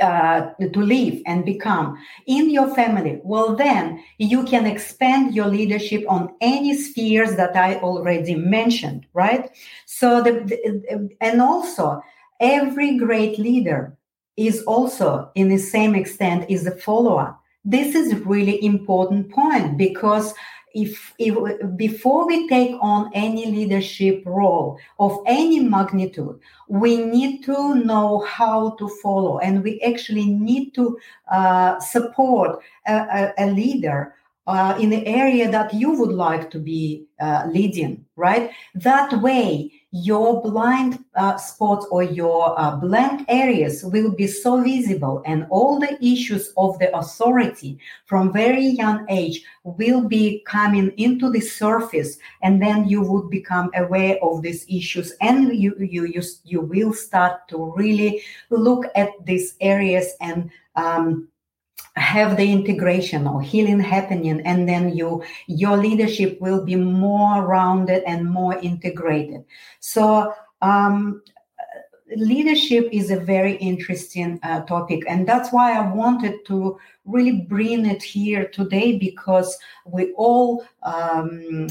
uh, 0.00 0.50
to 0.72 0.80
live 0.80 1.20
and 1.26 1.44
become 1.44 1.98
in 2.26 2.50
your 2.50 2.74
family, 2.74 3.20
well, 3.22 3.54
then 3.54 4.02
you 4.18 4.44
can 4.44 4.66
expand 4.66 5.34
your 5.34 5.46
leadership 5.46 6.04
on 6.08 6.34
any 6.40 6.74
spheres 6.76 7.36
that 7.36 7.56
I 7.56 7.76
already 7.76 8.34
mentioned, 8.34 9.06
right? 9.12 9.50
So, 9.84 10.22
the, 10.22 10.32
the, 10.32 11.10
and 11.20 11.42
also 11.42 12.02
every 12.40 12.96
great 12.96 13.38
leader 13.38 13.96
is 14.36 14.62
also, 14.64 15.30
in 15.34 15.48
the 15.48 15.58
same 15.58 15.94
extent, 15.94 16.50
is 16.50 16.66
a 16.66 16.76
follower. 16.76 17.36
This 17.64 17.94
is 17.94 18.14
really 18.26 18.64
important 18.64 19.30
point 19.30 19.76
because 19.76 20.34
if, 20.76 21.14
if 21.18 21.34
before 21.76 22.26
we 22.26 22.48
take 22.48 22.76
on 22.80 23.10
any 23.14 23.46
leadership 23.46 24.22
role 24.26 24.78
of 24.98 25.18
any 25.26 25.60
magnitude, 25.60 26.38
we 26.68 26.98
need 26.98 27.42
to 27.44 27.76
know 27.76 28.20
how 28.20 28.76
to 28.78 28.88
follow, 29.02 29.38
and 29.38 29.64
we 29.64 29.80
actually 29.80 30.26
need 30.26 30.74
to 30.74 30.98
uh, 31.32 31.80
support 31.80 32.60
a, 32.86 32.94
a, 32.94 33.34
a 33.38 33.46
leader 33.46 34.14
uh, 34.46 34.76
in 34.80 34.90
the 34.90 35.04
area 35.06 35.50
that 35.50 35.72
you 35.74 35.90
would 35.92 36.12
like 36.12 36.50
to 36.50 36.58
be 36.58 37.06
uh, 37.20 37.44
leading, 37.50 38.04
right? 38.14 38.50
That 38.74 39.12
way, 39.20 39.72
your 40.02 40.42
blind 40.42 41.02
uh, 41.14 41.36
spots 41.38 41.86
or 41.90 42.02
your 42.02 42.58
uh, 42.60 42.76
blank 42.76 43.24
areas 43.28 43.82
will 43.84 44.10
be 44.10 44.26
so 44.26 44.60
visible 44.62 45.22
and 45.24 45.46
all 45.48 45.80
the 45.80 45.96
issues 46.04 46.52
of 46.58 46.78
the 46.78 46.94
authority 46.94 47.78
from 48.04 48.32
very 48.32 48.66
young 48.66 49.06
age 49.08 49.42
will 49.64 50.06
be 50.06 50.42
coming 50.46 50.92
into 50.98 51.30
the 51.30 51.40
surface 51.40 52.18
and 52.42 52.60
then 52.60 52.86
you 52.86 53.00
would 53.00 53.30
become 53.30 53.70
aware 53.74 54.18
of 54.22 54.42
these 54.42 54.66
issues 54.68 55.12
and 55.22 55.56
you 55.56 55.74
you 55.78 56.04
you, 56.04 56.22
you 56.44 56.60
will 56.60 56.92
start 56.92 57.48
to 57.48 57.72
really 57.74 58.20
look 58.50 58.84
at 58.96 59.10
these 59.24 59.54
areas 59.60 60.12
and 60.20 60.50
um, 60.74 61.26
have 61.96 62.36
the 62.36 62.52
integration 62.52 63.26
or 63.26 63.40
healing 63.40 63.80
happening 63.80 64.40
and 64.42 64.68
then 64.68 64.94
you 64.94 65.22
your 65.46 65.76
leadership 65.76 66.38
will 66.40 66.64
be 66.64 66.76
more 66.76 67.46
rounded 67.46 68.02
and 68.06 68.28
more 68.28 68.58
integrated. 68.58 69.44
So 69.80 70.34
um, 70.60 71.22
leadership 72.14 72.88
is 72.92 73.10
a 73.10 73.18
very 73.18 73.56
interesting 73.56 74.38
uh, 74.42 74.60
topic 74.62 75.02
and 75.08 75.26
that's 75.26 75.52
why 75.52 75.76
i 75.76 75.92
wanted 75.92 76.44
to 76.46 76.78
really 77.04 77.40
bring 77.48 77.84
it 77.84 78.00
here 78.00 78.46
today 78.48 78.96
because 78.96 79.58
we 79.86 80.12
all 80.12 80.64
um, 80.84 81.66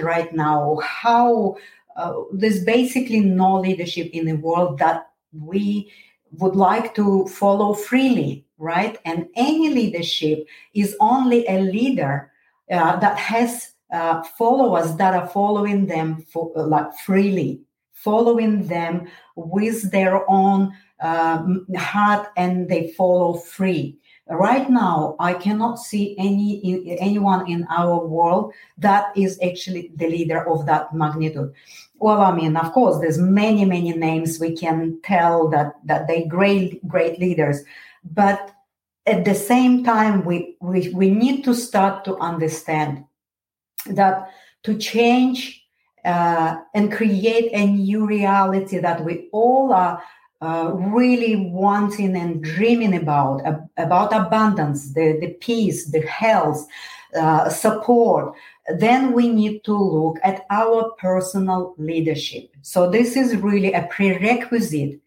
right 0.00 0.32
now 0.32 0.78
how 0.84 1.56
uh, 1.96 2.12
there's 2.32 2.64
basically 2.64 3.20
no 3.20 3.58
leadership 3.58 4.08
in 4.12 4.26
the 4.26 4.34
world 4.34 4.78
that 4.78 5.10
we 5.32 5.90
would 6.32 6.56
like 6.56 6.94
to 6.94 7.26
follow 7.28 7.74
freely 7.74 8.46
right? 8.58 8.98
And 9.04 9.28
any 9.36 9.70
leadership 9.70 10.46
is 10.74 10.96
only 11.00 11.46
a 11.48 11.60
leader 11.60 12.30
uh, 12.70 12.96
that 12.96 13.18
has 13.18 13.72
uh, 13.92 14.22
followers 14.22 14.96
that 14.96 15.14
are 15.14 15.28
following 15.28 15.86
them 15.86 16.24
for, 16.32 16.52
uh, 16.56 16.66
like 16.66 16.92
freely, 17.04 17.60
following 17.92 18.66
them 18.66 19.06
with 19.36 19.90
their 19.90 20.28
own 20.28 20.72
um, 21.00 21.66
heart, 21.76 22.28
and 22.36 22.68
they 22.68 22.88
follow 22.96 23.34
free. 23.34 23.98
Right 24.28 24.68
now, 24.68 25.14
I 25.20 25.34
cannot 25.34 25.78
see 25.78 26.16
any 26.18 26.56
in, 26.56 26.98
anyone 26.98 27.48
in 27.48 27.64
our 27.70 28.04
world 28.04 28.52
that 28.78 29.16
is 29.16 29.38
actually 29.40 29.92
the 29.94 30.08
leader 30.08 30.48
of 30.48 30.66
that 30.66 30.92
magnitude. 30.92 31.52
Well, 31.98 32.20
I 32.20 32.34
mean, 32.34 32.56
of 32.56 32.72
course, 32.72 32.98
there's 33.00 33.18
many, 33.18 33.64
many 33.64 33.92
names 33.92 34.40
we 34.40 34.56
can 34.56 34.98
tell 35.04 35.48
that 35.50 35.74
that 35.84 36.08
they 36.08 36.24
great, 36.24 36.86
great 36.88 37.20
leaders. 37.20 37.62
But 38.04 38.50
at 39.06 39.24
the 39.24 39.34
same 39.34 39.84
time, 39.84 40.24
we, 40.24 40.56
we, 40.60 40.88
we 40.90 41.10
need 41.10 41.44
to 41.44 41.54
start 41.54 42.04
to 42.06 42.16
understand 42.16 43.04
that 43.86 44.28
to 44.64 44.76
change 44.76 45.64
uh, 46.04 46.56
and 46.74 46.92
create 46.92 47.50
a 47.52 47.66
new 47.66 48.06
reality 48.06 48.78
that 48.78 49.04
we 49.04 49.28
all 49.32 49.72
are 49.72 50.02
uh, 50.40 50.72
really 50.74 51.36
wanting 51.36 52.16
and 52.16 52.42
dreaming 52.42 52.94
about 52.94 53.44
uh, 53.46 53.58
about 53.76 54.12
abundance 54.12 54.92
the, 54.92 55.18
the 55.20 55.32
peace 55.40 55.90
the 55.90 56.02
health 56.02 56.66
uh, 57.18 57.48
support 57.48 58.34
then 58.78 59.12
we 59.12 59.28
need 59.28 59.62
to 59.64 59.74
look 59.76 60.18
at 60.22 60.44
our 60.50 60.90
personal 60.98 61.74
leadership 61.78 62.50
so 62.62 62.90
this 62.90 63.16
is 63.16 63.36
really 63.36 63.72
a 63.72 63.88
prerequisite 63.90 65.00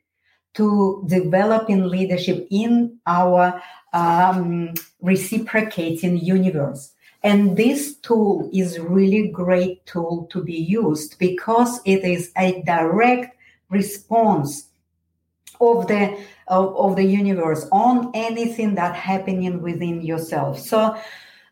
to 0.53 1.03
developing 1.07 1.88
leadership 1.88 2.48
in 2.50 2.98
our 3.05 3.62
um, 3.93 4.74
reciprocating 5.01 6.17
universe. 6.17 6.93
And 7.21 7.57
this 7.57 7.95
tool 7.98 8.50
is 8.53 8.79
really 8.79 9.27
great 9.27 9.86
tool 9.86 10.27
to 10.31 10.43
be 10.43 10.55
used 10.55 11.19
because 11.19 11.81
it 11.86 12.03
is 12.03 12.31
a 12.38 12.62
direct 12.63 13.36
response 13.69 14.68
of 15.59 15.87
the 15.87 16.17
of, 16.47 16.75
of 16.75 16.95
the 16.95 17.03
universe 17.03 17.67
on 17.71 18.11
anything 18.13 18.75
that 18.75 18.95
happening 18.95 19.61
within 19.61 20.01
yourself. 20.01 20.59
So 20.59 20.97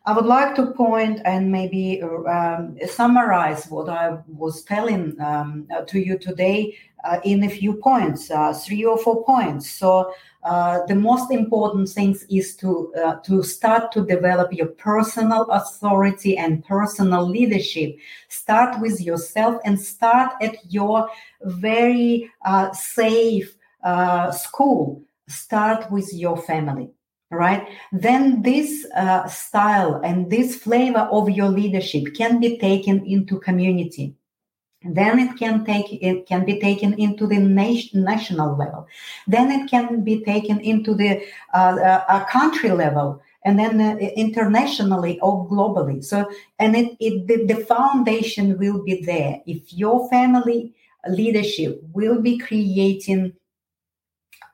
I 0.08 0.12
would 0.12 0.24
like 0.24 0.54
to 0.54 0.68
point 0.68 1.20
and 1.26 1.52
maybe 1.52 2.00
um, 2.02 2.78
summarize 2.86 3.66
what 3.66 3.90
I 3.90 4.18
was 4.26 4.62
telling 4.62 5.20
um, 5.20 5.68
to 5.86 5.98
you 5.98 6.18
today 6.18 6.78
uh, 7.04 7.20
in 7.24 7.44
a 7.44 7.50
few 7.50 7.74
points, 7.74 8.30
uh, 8.30 8.54
three 8.54 8.86
or 8.86 8.96
four 8.96 9.22
points. 9.24 9.70
So 9.70 10.14
uh, 10.44 10.86
the 10.86 10.94
most 10.94 11.30
important 11.30 11.90
things 11.90 12.24
is 12.30 12.56
to 12.56 12.92
uh, 12.94 13.16
to 13.26 13.42
start 13.42 13.92
to 13.92 14.06
develop 14.06 14.50
your 14.52 14.68
personal 14.68 15.42
authority 15.50 16.38
and 16.38 16.64
personal 16.64 17.28
leadership. 17.28 17.98
Start 18.28 18.80
with 18.80 19.02
yourself 19.02 19.60
and 19.66 19.78
start 19.78 20.32
at 20.40 20.56
your 20.72 21.10
very 21.42 22.30
uh, 22.46 22.72
safe 22.72 23.57
uh, 23.82 24.30
school. 24.30 25.02
Start 25.28 25.90
with 25.90 26.12
your 26.14 26.36
family 26.36 26.90
right? 27.30 27.68
Then 27.92 28.42
this 28.42 28.86
uh, 28.96 29.26
style 29.28 30.00
and 30.02 30.30
this 30.30 30.56
flavor 30.56 31.08
of 31.12 31.30
your 31.30 31.48
leadership 31.48 32.14
can 32.14 32.40
be 32.40 32.58
taken 32.58 33.04
into 33.06 33.38
community. 33.38 34.14
Then 34.82 35.18
it 35.18 35.36
can 35.36 35.64
take 35.64 35.92
it 35.92 36.26
can 36.26 36.44
be 36.44 36.60
taken 36.60 36.94
into 36.94 37.26
the 37.26 37.38
nation, 37.38 38.04
national 38.04 38.56
level. 38.56 38.86
Then 39.26 39.50
it 39.50 39.68
can 39.68 40.04
be 40.04 40.24
taken 40.24 40.60
into 40.60 40.94
the 40.94 41.20
uh, 41.52 42.02
uh, 42.08 42.24
country 42.26 42.70
level 42.70 43.20
and 43.44 43.58
then 43.58 43.80
uh, 43.80 43.96
internationally 43.96 45.18
or 45.18 45.48
globally. 45.48 46.04
So 46.04 46.30
and 46.60 46.76
it, 46.76 46.96
it 47.00 47.26
the, 47.26 47.52
the 47.52 47.64
foundation 47.64 48.56
will 48.56 48.84
be 48.84 49.02
there. 49.02 49.42
If 49.46 49.72
your 49.72 50.08
family 50.10 50.72
leadership 51.08 51.80
will 51.92 52.20
be 52.20 52.38
creating 52.38 53.32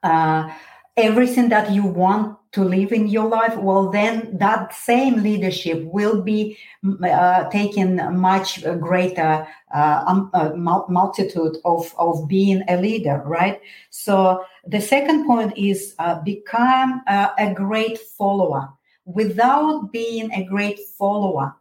uh, 0.05 0.53
everything 0.97 1.49
that 1.49 1.73
you 1.73 1.85
want 1.85 2.39
to 2.53 2.63
live 2.63 2.93
in 2.93 3.09
your 3.09 3.29
life, 3.29 3.57
well, 3.57 3.91
then 3.91 4.39
that 4.39 4.73
same 4.73 5.17
leadership 5.23 5.83
will 5.87 6.23
be 6.23 6.57
uh, 7.03 7.49
taking 7.51 7.97
much 8.17 8.63
greater 8.79 9.45
uh, 9.75 10.05
um, 10.07 10.31
uh, 10.33 10.51
multitude 10.55 11.57
of, 11.65 11.93
of 11.99 12.29
being 12.29 12.63
a 12.69 12.77
leader, 12.77 13.21
right? 13.27 13.61
So 13.91 14.45
the 14.65 14.81
second 14.81 15.27
point 15.27 15.59
is 15.59 15.97
uh, 15.99 16.21
become 16.21 17.03
a 17.09 17.53
great 17.53 17.99
follower. 17.99 18.69
Without 19.05 19.91
being 19.93 20.33
a 20.33 20.45
great 20.45 20.79
follower, 20.97 21.57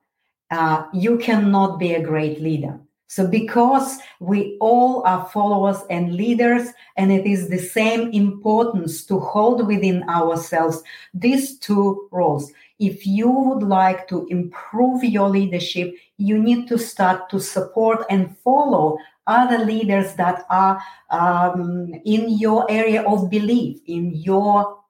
uh, 0.51 0.85
you 0.93 1.17
cannot 1.17 1.79
be 1.79 1.95
a 1.95 2.03
great 2.03 2.39
leader. 2.39 2.79
So, 3.13 3.27
because 3.27 3.99
we 4.19 4.57
all 4.59 5.03
are 5.05 5.29
followers 5.31 5.77
and 5.91 6.15
leaders, 6.15 6.69
and 6.97 7.11
it 7.11 7.27
is 7.27 7.47
the 7.47 7.59
same 7.59 8.09
importance 8.09 9.05
to 9.05 9.19
hold 9.19 9.67
within 9.67 10.01
ourselves 10.09 10.81
these 11.13 11.59
two 11.59 12.07
roles. 12.09 12.51
If 12.79 13.05
you 13.05 13.29
would 13.29 13.61
like 13.61 14.07
to 14.07 14.25
improve 14.31 15.03
your 15.03 15.29
leadership, 15.29 15.93
you 16.17 16.39
need 16.41 16.67
to 16.69 16.79
start 16.79 17.29
to 17.29 17.39
support 17.39 18.03
and 18.09 18.35
follow 18.39 18.97
other 19.27 19.63
leaders 19.63 20.15
that 20.15 20.47
are 20.49 20.81
um, 21.11 21.93
in 22.05 22.31
your 22.31 22.65
area 22.67 23.03
of 23.03 23.29
belief, 23.29 23.79
in 23.85 24.09
your 24.15 24.82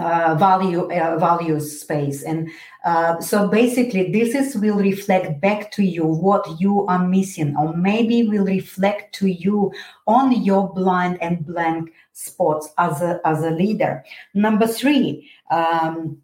uh, 0.00 0.34
value 0.36 0.90
uh, 0.90 1.60
space. 1.60 2.22
And 2.22 2.50
uh, 2.84 3.20
so 3.20 3.48
basically 3.48 4.10
this 4.10 4.34
is 4.34 4.56
will 4.56 4.76
reflect 4.76 5.40
back 5.40 5.70
to 5.72 5.82
you 5.82 6.04
what 6.04 6.60
you 6.60 6.86
are 6.86 7.06
missing 7.06 7.54
or 7.56 7.76
maybe 7.76 8.22
will 8.22 8.44
reflect 8.44 9.14
to 9.16 9.28
you 9.28 9.72
on 10.06 10.42
your 10.42 10.72
blind 10.72 11.18
and 11.20 11.44
blank 11.44 11.92
spots 12.12 12.68
as 12.78 13.02
a 13.02 13.20
as 13.24 13.42
a 13.42 13.50
leader. 13.50 14.02
Number 14.34 14.66
three 14.66 15.30
um, 15.50 16.22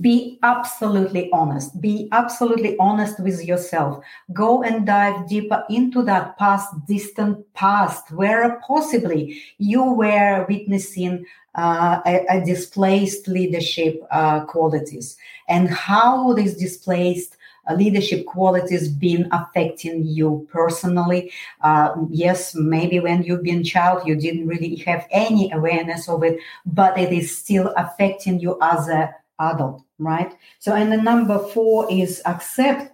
be 0.00 0.38
absolutely 0.42 1.30
honest. 1.32 1.80
Be 1.80 2.08
absolutely 2.12 2.76
honest 2.78 3.20
with 3.20 3.44
yourself. 3.44 4.02
Go 4.32 4.62
and 4.62 4.86
dive 4.86 5.28
deeper 5.28 5.64
into 5.70 6.02
that 6.02 6.36
past 6.38 6.72
distant 6.86 7.52
past 7.54 8.10
where 8.10 8.60
possibly 8.66 9.40
you 9.58 9.82
were 9.82 10.44
witnessing 10.48 11.24
uh, 11.54 12.00
a, 12.04 12.26
a, 12.28 12.44
displaced 12.44 13.28
leadership 13.28 14.06
uh, 14.10 14.44
qualities. 14.44 15.16
And 15.48 15.70
how 15.70 16.34
these 16.34 16.54
displaced 16.54 17.36
uh, 17.68 17.74
leadership 17.74 18.26
qualities 18.26 18.88
been 18.88 19.26
affecting 19.32 20.04
you 20.04 20.46
personally. 20.52 21.32
Uh, 21.62 21.94
yes 22.10 22.54
maybe 22.54 23.00
when 23.00 23.22
you've 23.22 23.42
been 23.42 23.64
child 23.64 24.06
you 24.06 24.16
didn't 24.16 24.46
really 24.46 24.76
have 24.76 25.06
any 25.10 25.50
awareness 25.52 26.08
of 26.08 26.22
it 26.22 26.38
but 26.66 26.98
it 26.98 27.12
is 27.12 27.36
still 27.36 27.72
affecting 27.76 28.38
you 28.38 28.58
as 28.60 28.88
a 28.88 29.14
adult, 29.38 29.82
right? 29.98 30.34
So, 30.58 30.74
and 30.74 30.92
the 30.92 30.96
number 30.96 31.38
four 31.38 31.90
is 31.90 32.22
accept 32.24 32.92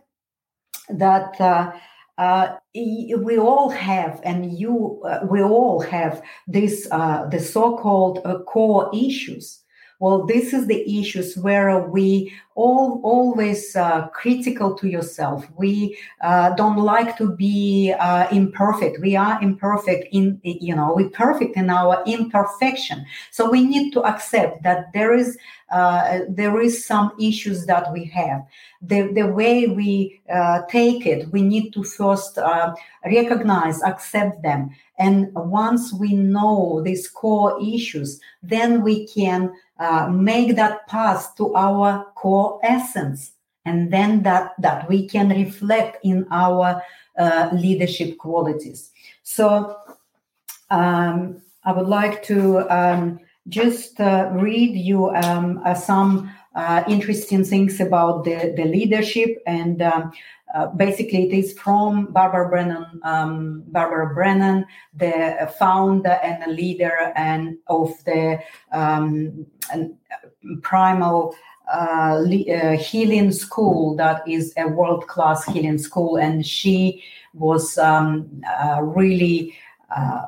that 0.89 1.41
uh, 1.41 1.73
uh, 2.19 2.57
we 2.75 3.39
all 3.39 3.71
have, 3.71 4.21
and 4.25 4.53
you, 4.59 5.03
uh, 5.05 5.27
we 5.31 5.43
all 5.43 5.81
have 5.81 6.23
this, 6.47 6.89
uh, 6.91 7.27
the 7.27 7.41
so-called 7.41 8.21
uh, 8.25 8.39
core 8.41 8.91
issues 8.95 9.63
well 10.03 10.27
this 10.27 10.53
is 10.53 10.67
the 10.67 11.01
issues 11.01 11.37
where 11.37 11.79
we 11.79 12.33
all 12.55 13.01
always 13.03 13.75
uh, 13.77 14.09
critical 14.09 14.75
to 14.75 14.89
yourself. 14.89 15.47
We 15.57 15.99
uh, 16.21 16.55
don't 16.55 16.77
like 16.77 17.17
to 17.19 17.35
be 17.35 17.95
uh, 17.99 18.29
imperfect. 18.31 19.01
We 19.01 19.17
are 19.17 19.43
imperfect 19.43 20.09
in 20.13 20.41
you 20.43 20.75
know 20.75 20.93
we're 20.95 21.11
perfect 21.11 21.57
in 21.57 21.71
our 21.71 22.03
imperfection. 22.07 23.07
So 23.31 23.51
we 23.51 23.65
need 23.65 23.93
to 23.93 24.03
accept 24.03 24.63
that 24.65 24.93
there 24.93 25.15
is 25.15 25.39
uh, 25.71 26.21
there 26.29 26.61
is 26.61 26.85
some 26.85 27.13
issues 27.19 27.65
that 27.67 27.91
we 27.93 28.05
have. 28.07 28.45
The, 28.83 29.11
the 29.15 29.29
way 29.29 29.67
we 29.69 30.21
uh, 30.33 30.63
take 30.69 31.07
it 31.07 31.31
we 31.33 31.41
need 31.41 31.73
to 31.73 31.85
first 31.85 32.37
uh, 32.37 32.75
recognize 33.07 33.83
accept 33.83 34.43
them. 34.43 34.71
And 34.99 35.33
once 35.35 35.93
we 35.93 36.13
know 36.15 36.83
these 36.85 37.09
core 37.09 37.59
issues 37.63 38.21
then 38.43 38.83
we 38.83 39.07
can 39.07 39.53
uh, 39.79 40.09
make 40.09 40.57
that 40.57 40.87
pass 40.87 41.33
to 41.35 41.55
our 41.55 42.05
core 42.15 42.42
essence 42.63 43.33
and 43.65 43.93
then 43.93 44.23
that 44.23 44.53
that 44.59 44.89
we 44.89 45.07
can 45.07 45.29
reflect 45.29 45.97
in 46.05 46.27
our 46.31 46.83
uh, 47.19 47.49
leadership 47.53 48.19
qualities 48.19 48.91
so 49.23 49.77
um, 50.71 51.41
i 51.65 51.73
would 51.73 51.89
like 51.89 52.23
to 52.23 52.61
um, 52.71 53.19
just 53.49 54.01
uh, 54.01 54.31
read 54.33 54.75
you 54.77 55.11
um, 55.11 55.61
uh, 55.65 55.75
some 55.75 56.31
uh, 56.55 56.85
interesting 56.87 57.43
things 57.45 57.81
about 57.81 58.25
the, 58.25 58.53
the 58.57 58.65
leadership 58.65 59.43
and 59.47 59.81
um, 59.83 60.13
uh, 60.55 60.67
basically, 60.67 61.29
it 61.29 61.33
is 61.33 61.59
from 61.59 62.13
Barbara 62.13 62.49
Brennan. 62.49 63.01
Um, 63.05 63.65
Barbara 63.69 64.15
Brennan, 64.15 64.67
the 64.95 65.51
founder 65.59 66.19
and 66.23 66.55
leader 66.55 67.13
and 67.17 67.57
of 67.69 67.93
the 68.05 68.39
um, 68.71 69.47
primal 70.61 71.35
uh, 71.73 72.23
uh, 72.23 72.77
healing 72.77 73.33
school 73.33 73.97
that 73.97 74.27
is 74.29 74.53
a 74.57 74.69
world 74.69 75.07
class 75.07 75.45
healing 75.47 75.79
school, 75.79 76.17
and 76.17 76.47
she 76.47 77.03
was 77.35 77.79
um, 77.79 78.43
uh, 78.61 78.83
really 78.83 79.57
uh, 79.95 80.27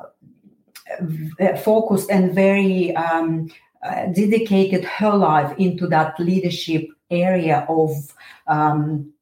focused 1.63 2.09
and 2.09 2.33
very 2.33 2.95
um, 2.95 3.49
dedicated 4.13 4.83
her 4.85 5.15
life 5.15 5.55
into 5.57 5.87
that 5.87 6.19
leadership 6.19 6.87
area 7.11 7.65
of 7.69 7.91
um, 8.47 9.13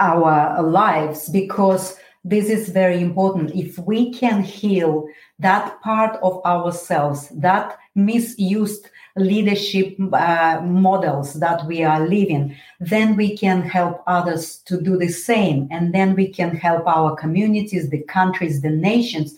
our 0.00 0.62
lives 0.62 1.28
because 1.28 1.96
this 2.24 2.48
is 2.50 2.70
very 2.70 3.00
important. 3.00 3.54
If 3.54 3.78
we 3.78 4.12
can 4.12 4.42
heal 4.42 5.06
that 5.38 5.80
part 5.80 6.18
of 6.22 6.44
ourselves, 6.44 7.28
that 7.36 7.78
misused 7.94 8.90
leadership 9.16 9.96
uh, 10.12 10.60
models 10.62 11.34
that 11.34 11.64
we 11.66 11.82
are 11.82 12.06
living, 12.06 12.54
then 12.80 13.16
we 13.16 13.36
can 13.36 13.62
help 13.62 14.02
others 14.06 14.58
to 14.58 14.80
do 14.80 14.96
the 14.96 15.08
same. 15.08 15.68
And 15.70 15.94
then 15.94 16.14
we 16.14 16.28
can 16.28 16.54
help 16.54 16.86
our 16.86 17.16
communities, 17.16 17.88
the 17.88 18.02
countries, 18.02 18.60
the 18.60 18.70
nations, 18.70 19.34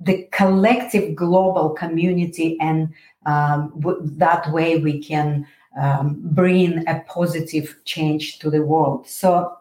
the 0.00 0.28
collective 0.32 1.14
global 1.14 1.70
community. 1.70 2.56
And 2.60 2.94
um, 3.26 3.72
w- 3.80 4.00
that 4.02 4.52
way 4.52 4.78
we 4.78 5.02
can 5.02 5.46
um, 5.80 6.20
bring 6.22 6.86
a 6.86 7.02
positive 7.06 7.76
change 7.84 8.38
to 8.38 8.50
the 8.50 8.62
world. 8.62 9.08
So 9.08 9.56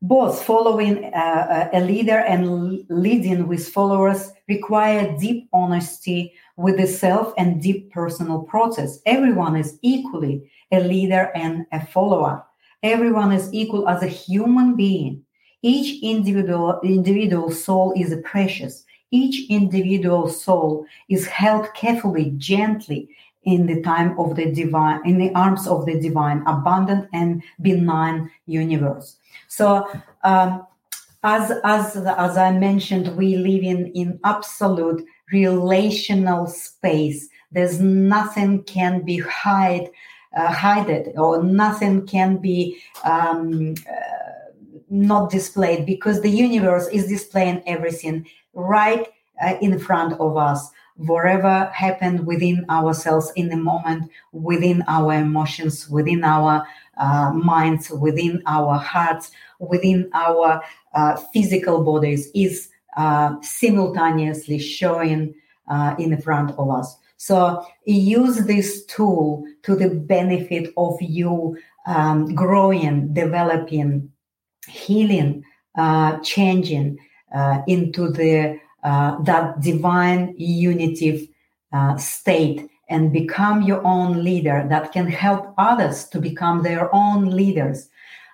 both 0.00 0.44
following 0.44 1.06
uh, 1.06 1.68
a 1.72 1.80
leader 1.80 2.18
and 2.18 2.84
leading 2.88 3.48
with 3.48 3.68
followers 3.68 4.30
require 4.48 5.16
deep 5.18 5.48
honesty 5.52 6.32
with 6.56 6.76
the 6.76 6.86
self 6.86 7.32
and 7.36 7.60
deep 7.60 7.90
personal 7.92 8.42
process. 8.42 9.00
Everyone 9.06 9.56
is 9.56 9.78
equally 9.82 10.48
a 10.70 10.80
leader 10.80 11.30
and 11.34 11.66
a 11.72 11.84
follower. 11.86 12.44
Everyone 12.82 13.32
is 13.32 13.52
equal 13.52 13.88
as 13.88 14.02
a 14.02 14.08
human 14.08 14.76
being. 14.76 15.24
Each 15.62 16.00
individual 16.02 16.80
individual 16.84 17.50
soul 17.50 17.92
is 17.96 18.14
precious. 18.24 18.84
Each 19.10 19.50
individual 19.50 20.28
soul 20.28 20.86
is 21.08 21.26
held 21.26 21.72
carefully, 21.74 22.34
gently 22.36 23.08
in 23.42 23.66
the 23.66 23.80
time 23.82 24.18
of 24.18 24.36
the 24.36 24.52
divine, 24.52 25.00
in 25.04 25.18
the 25.18 25.34
arms 25.34 25.66
of 25.66 25.86
the 25.86 25.98
divine, 25.98 26.44
abundant 26.46 27.08
and 27.12 27.42
benign 27.62 28.30
universe. 28.46 29.16
So, 29.48 29.88
um, 30.24 30.66
as 31.24 31.52
as 31.64 31.96
as 31.96 32.36
I 32.36 32.52
mentioned, 32.52 33.16
we 33.16 33.36
live 33.36 33.62
in 33.62 33.86
in 33.92 34.20
absolute 34.24 35.04
relational 35.32 36.46
space. 36.46 37.28
There's 37.50 37.80
nothing 37.80 38.62
can 38.64 39.02
be 39.02 39.18
hide 39.18 39.90
uh, 40.36 40.84
or 41.16 41.42
nothing 41.42 42.06
can 42.06 42.36
be 42.36 42.78
um, 43.04 43.74
uh, 43.88 44.52
not 44.90 45.30
displayed 45.30 45.86
because 45.86 46.20
the 46.20 46.30
universe 46.30 46.86
is 46.88 47.08
displaying 47.08 47.62
everything 47.66 48.26
right 48.54 49.08
uh, 49.42 49.54
in 49.60 49.78
front 49.78 50.12
of 50.20 50.36
us 50.36 50.70
whatever 50.98 51.70
happened 51.72 52.26
within 52.26 52.66
ourselves 52.68 53.32
in 53.36 53.48
the 53.48 53.56
moment, 53.56 54.10
within 54.32 54.82
our 54.88 55.14
emotions, 55.14 55.88
within 55.88 56.24
our 56.24 56.66
uh, 56.98 57.32
minds, 57.32 57.90
within 57.90 58.42
our 58.46 58.76
hearts, 58.76 59.30
within 59.58 60.10
our 60.14 60.62
uh, 60.94 61.16
physical 61.32 61.84
bodies 61.84 62.28
is 62.34 62.68
uh, 62.96 63.36
simultaneously 63.42 64.58
showing 64.58 65.34
uh, 65.68 65.94
in 65.98 66.20
front 66.20 66.50
of 66.58 66.70
us. 66.70 66.96
So 67.16 67.64
use 67.84 68.46
this 68.46 68.84
tool 68.86 69.44
to 69.62 69.74
the 69.74 69.90
benefit 69.90 70.72
of 70.76 70.96
you 71.00 71.58
um, 71.86 72.34
growing, 72.34 73.12
developing, 73.12 74.10
healing, 74.68 75.44
uh, 75.76 76.18
changing 76.20 76.98
into 77.66 78.10
the 78.10 78.58
that 78.82 79.60
divine 79.60 80.34
unitive 80.38 81.28
state 81.98 82.68
and 82.88 83.12
become 83.12 83.62
your 83.62 83.84
own 83.86 84.24
leader 84.24 84.66
that 84.68 84.92
can 84.92 85.06
help 85.06 85.54
others 85.58 86.06
to 86.08 86.20
become 86.20 86.62
their 86.62 86.92
own 86.94 87.30
leaders 87.30 87.88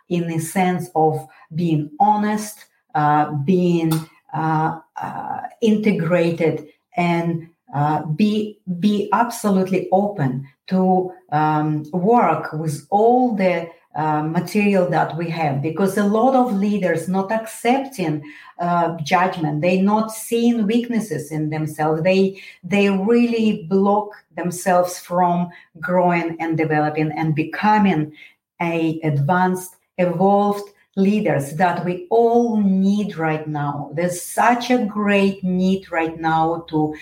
in 0.09 0.29
the 0.29 0.39
sense 0.39 0.91
of 0.95 1.27
being 1.55 1.91
honest, 1.99 2.67
uh, 2.95 3.33
being 3.45 3.93
uh, 4.33 4.79
uh, 5.01 5.41
integrated, 5.61 6.69
and 6.97 7.49
uh, 7.75 8.05
be 8.07 8.59
be 8.79 9.09
absolutely 9.13 9.89
open 9.91 10.47
to 10.69 11.13
um, 11.33 11.85
work 11.93 12.53
with 12.53 12.87
all 12.91 13.35
the 13.35 13.69
uh, 13.95 14.23
material 14.23 14.89
that 14.91 15.17
we 15.17 15.31
have 15.31 15.63
because 15.63 15.97
a 15.97 16.05
lot 16.05 16.35
of 16.35 16.53
leaders 16.53 17.09
not 17.09 17.31
accepting 17.31 18.23
uh, 18.59 18.97
judgment. 19.05 19.61
They 19.61 19.81
not 19.81 20.11
seeing 20.11 20.67
weaknesses 20.67 21.31
in 21.31 21.51
themselves. 21.51 22.03
They 22.03 22.43
they 22.65 22.91
really 22.91 23.67
block 23.71 24.11
themselves 24.37 24.99
from 24.99 25.49
growing 25.79 26.37
and 26.41 26.57
developing 26.57 27.13
and 27.13 27.37
becoming 27.37 28.13
a 28.61 29.01
advanced 29.05 29.77
evolved 29.99 30.69
leaders 30.97 31.55
that 31.55 31.85
we 31.85 32.09
all 32.11 32.61
need 32.61 33.17
right 33.17 33.47
now. 33.47 33.91
There's 33.95 34.21
such 34.21 34.71
a 34.71 34.85
great 34.85 35.45
need 35.45 35.93
right 35.93 36.19
now 36.19 36.67
to 36.69 36.97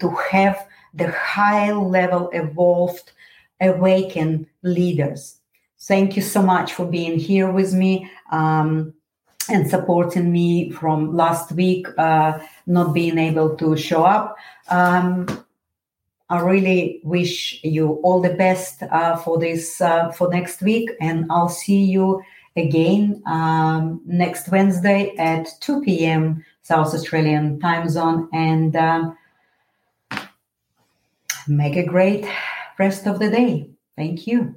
to 0.00 0.08
have 0.30 0.66
the 0.94 1.10
high 1.10 1.72
level 1.72 2.30
evolved 2.32 3.12
awakened 3.60 4.46
leaders 4.62 5.40
thank 5.86 6.16
you 6.16 6.22
so 6.22 6.42
much 6.42 6.72
for 6.72 6.86
being 6.86 7.18
here 7.18 7.50
with 7.50 7.72
me 7.74 8.10
um, 8.30 8.92
and 9.50 9.68
supporting 9.68 10.32
me 10.32 10.70
from 10.70 11.14
last 11.14 11.52
week 11.52 11.86
uh, 11.98 12.38
not 12.66 12.92
being 12.92 13.18
able 13.18 13.56
to 13.56 13.76
show 13.76 14.04
up 14.04 14.36
um, 14.70 15.26
i 16.30 16.40
really 16.40 17.00
wish 17.04 17.60
you 17.62 18.00
all 18.02 18.20
the 18.20 18.34
best 18.34 18.82
uh, 18.82 19.16
for 19.16 19.38
this 19.38 19.80
uh, 19.80 20.10
for 20.12 20.28
next 20.28 20.62
week 20.62 20.90
and 21.00 21.26
i'll 21.30 21.48
see 21.48 21.84
you 21.84 22.22
again 22.56 23.22
um, 23.26 24.00
next 24.06 24.48
Wednesday 24.48 25.14
at 25.18 25.48
2 25.60 25.82
p.m. 25.82 26.44
South 26.62 26.94
Australian 26.94 27.60
time 27.60 27.88
zone. 27.88 28.28
And 28.32 28.76
um, 28.76 29.18
make 31.48 31.76
a 31.76 31.86
great 31.86 32.26
rest 32.78 33.06
of 33.06 33.18
the 33.18 33.30
day. 33.30 33.70
Thank 33.96 34.26
you. 34.26 34.54